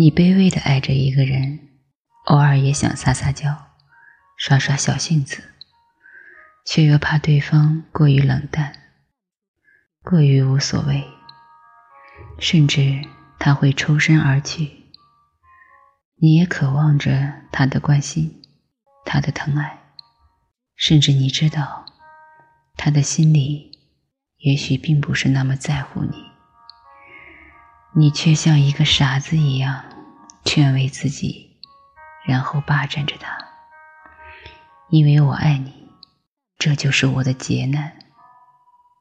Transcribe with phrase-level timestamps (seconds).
[0.00, 1.68] 你卑微的爱着一个人，
[2.24, 3.66] 偶尔也想撒撒娇，
[4.34, 5.52] 耍耍小性子，
[6.64, 8.72] 却又怕对方过于冷淡，
[10.02, 11.04] 过于无所谓，
[12.38, 13.06] 甚至
[13.38, 14.70] 他会抽身而去。
[16.16, 18.40] 你也渴望着他的关心，
[19.04, 19.80] 他的疼爱，
[20.76, 21.84] 甚至你知道，
[22.74, 23.78] 他的心里
[24.38, 26.29] 也许并不是那么在乎你。
[27.92, 29.84] 你却像一个傻子一样
[30.44, 31.58] 劝慰自己，
[32.24, 33.36] 然后霸占着他。
[34.88, 35.90] 因为我爱你，
[36.56, 37.98] 这就是我的劫难，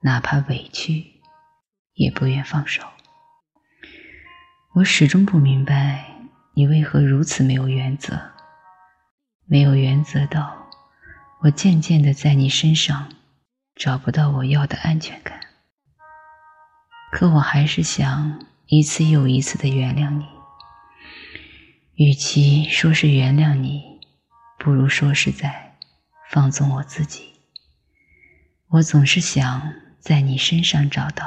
[0.02, 1.22] 哪怕委屈，
[1.94, 2.84] 也不愿放手。
[4.74, 6.06] 我始终不明白
[6.56, 8.20] 你为何如此没有原则，
[9.46, 10.68] 没有原则到
[11.42, 13.10] 我渐渐的在你身上
[13.76, 15.40] 找不到我要的安全感。
[17.12, 18.49] 可我还是想。
[18.72, 20.28] 一次又一次的原谅你，
[21.96, 24.00] 与其说是原谅你，
[24.60, 25.76] 不如说是在
[26.30, 27.34] 放纵我自己。
[28.68, 31.26] 我总是想在你身上找到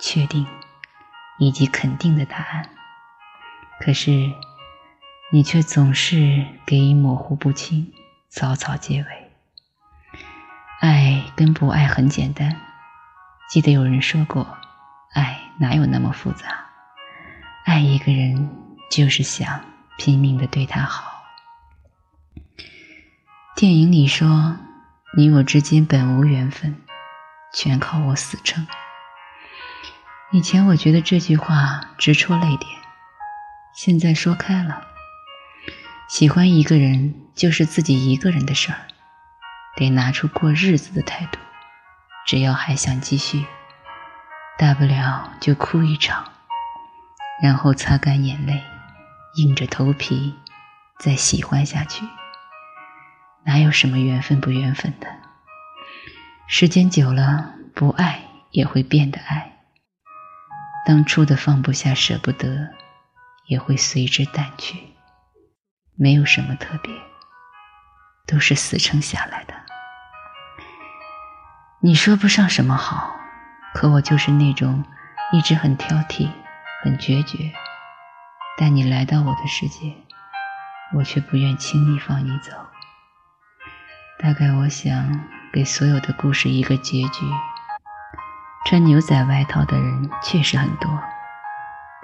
[0.00, 0.46] 确定
[1.38, 2.70] 以及肯定的答案，
[3.78, 4.32] 可是
[5.32, 7.92] 你却总是给予模糊不清、
[8.30, 9.06] 草草结尾。
[10.80, 12.58] 爱跟不爱很简单，
[13.50, 14.56] 记得有人说过。
[15.12, 16.66] 爱哪有那么复杂？
[17.64, 18.50] 爱一个人
[18.90, 19.64] 就是想
[19.96, 21.22] 拼命的对他好。
[23.56, 24.56] 电影里说
[25.16, 26.82] ：“你我之间本无缘分，
[27.52, 28.66] 全靠我死撑。”
[30.32, 32.68] 以前我觉得这句话直戳泪点，
[33.74, 34.88] 现在说开了。
[36.08, 38.78] 喜欢一个人就是自己一个人的事儿，
[39.76, 41.38] 得拿出过日子的态度。
[42.26, 43.46] 只要还想继续。
[44.56, 46.32] 大不了就哭一场，
[47.42, 48.62] 然后擦干眼泪，
[49.36, 50.34] 硬着头皮
[51.00, 52.04] 再喜欢下去。
[53.44, 55.08] 哪有什么缘分不缘分的？
[56.46, 59.58] 时间久了，不爱也会变得爱。
[60.86, 62.70] 当初的放不下、舍不得，
[63.46, 64.94] 也会随之淡去。
[65.96, 66.94] 没有什么特别，
[68.26, 69.54] 都是死撑下来的。
[71.80, 73.16] 你说不上什么好。
[73.74, 74.84] 可我就是那种
[75.32, 76.30] 一直很挑剔、
[76.84, 77.52] 很决绝，
[78.56, 79.92] 但你来到我的世界，
[80.94, 82.52] 我却不愿轻易放你走。
[84.20, 85.20] 大概我想
[85.52, 87.26] 给所有的故事一个结局。
[88.66, 90.88] 穿牛仔外套的人确实很多，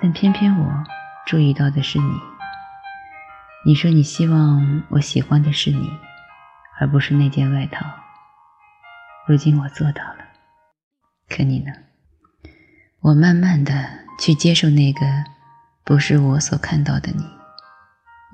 [0.03, 0.85] 但偏偏我
[1.25, 2.21] 注意到的是你。
[3.65, 5.89] 你说你希望我喜欢的是你，
[6.81, 7.87] 而不是那件外套。
[9.27, 10.30] 如今我做到了。
[11.31, 11.73] 可你呢？
[12.99, 15.01] 我慢慢的去接受那个
[15.85, 17.25] 不是我所看到的你。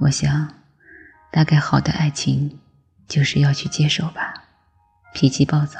[0.00, 0.54] 我想，
[1.30, 2.58] 大概好的爱情
[3.06, 4.44] 就是要去接受吧。
[5.12, 5.78] 脾气暴躁，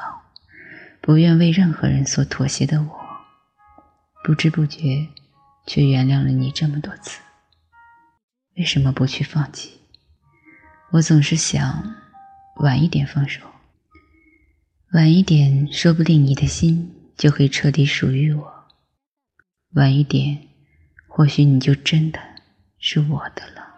[1.00, 3.00] 不愿为任何人所妥协的我，
[4.22, 5.08] 不知不觉
[5.66, 7.20] 却原谅了你这么多次。
[8.56, 9.80] 为什么不去放弃？
[10.92, 11.94] 我总是想
[12.56, 13.42] 晚一点放手，
[14.92, 16.92] 晚一点，说不定你的心。
[17.16, 18.66] 就会彻底属于我。
[19.74, 20.48] 晚一点，
[21.08, 22.18] 或许你就真的
[22.78, 23.76] 是我的了。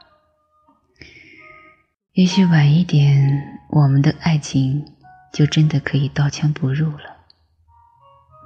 [2.13, 4.97] 也许晚一点，我们的爱情
[5.33, 7.17] 就真的可以刀枪不入了。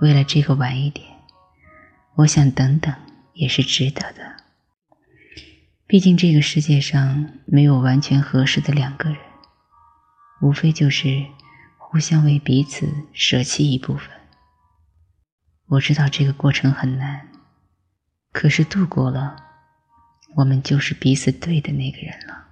[0.01, 1.07] 为了这个晚一点，
[2.17, 2.95] 我想等等
[3.33, 4.37] 也是值得的。
[5.87, 9.19] 毕竟这个世界上没有完全合适的两个人，
[10.41, 11.27] 无非就是
[11.77, 14.22] 互相为彼此舍弃一部分。
[15.69, 17.29] 我知道这个过程很难，
[18.33, 19.37] 可是度过了，
[20.37, 22.49] 我们就是彼此对的那个人了。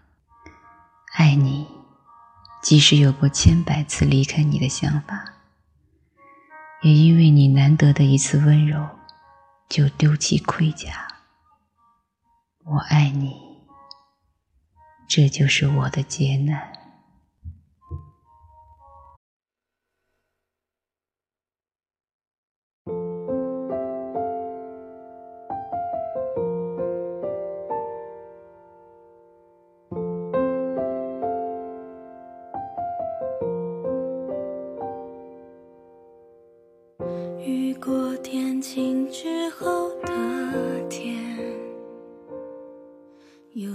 [1.15, 1.67] 爱你，
[2.63, 5.35] 即使有过千百次离开你的想法，
[6.83, 8.89] 也因为你难得的一次温柔，
[9.69, 11.09] 就丢弃盔甲。
[12.65, 13.35] 我爱你，
[15.09, 16.80] 这就是我的劫难。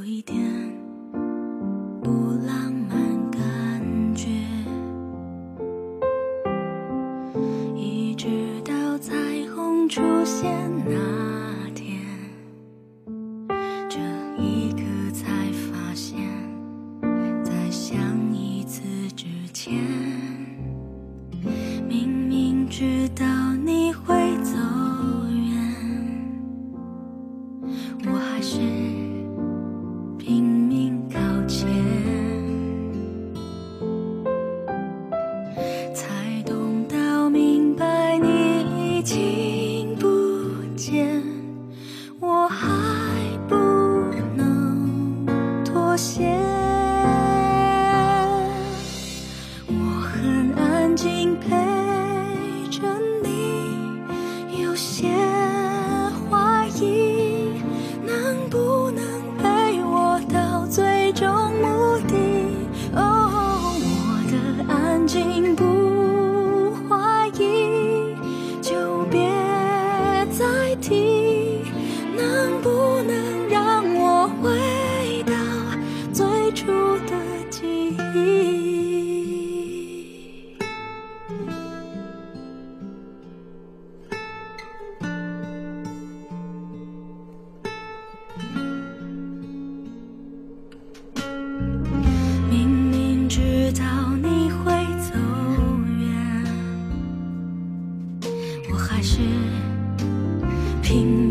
[0.07, 0.37] 一点
[2.03, 2.11] 不
[2.45, 4.29] 浪漫感觉，
[7.75, 8.27] 一直
[8.63, 9.15] 到彩
[9.55, 11.99] 虹出现那天，
[13.89, 13.97] 这
[14.37, 16.19] 一刻才发现，
[17.43, 17.97] 在想
[18.31, 18.83] 一次
[19.15, 19.94] 之前。
[50.95, 51.49] 静陪
[52.71, 52.81] 着
[53.21, 54.01] 你，
[54.63, 55.09] 有些
[56.29, 57.49] 怀疑
[58.05, 59.03] 能不能
[59.37, 61.27] 陪我到最终
[61.61, 62.15] 目的。
[62.95, 65.64] 哦，我的安静不。
[81.27, 81.33] 明
[92.69, 93.83] 明知道
[94.21, 95.15] 你会走
[95.97, 96.45] 远
[98.69, 99.19] 我还是
[100.83, 101.24] 拼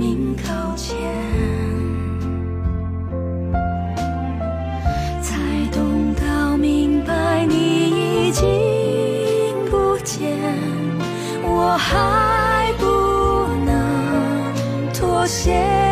[15.24, 15.83] 我写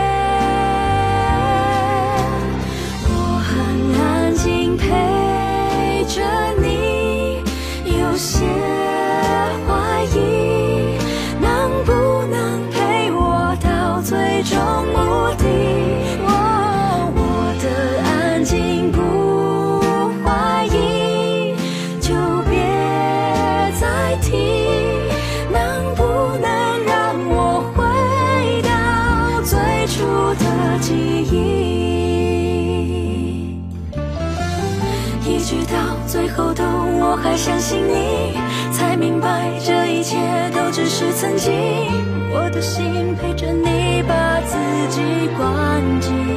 [29.93, 31.93] 出的记忆。
[35.25, 38.39] 一直到最后都我还相信你
[38.73, 40.17] 才明白这一切
[40.55, 41.53] 都只是曾经。
[42.35, 44.56] 我的心陪着你把自
[44.89, 46.31] 己关紧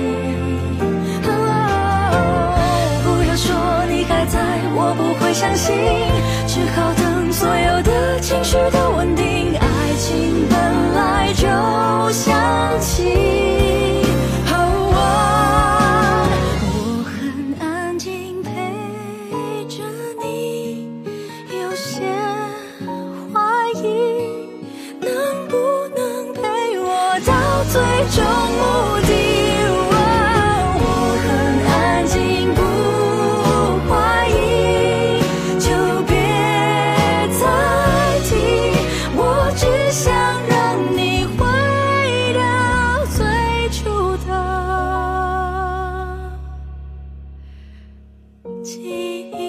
[48.64, 49.45] 记忆。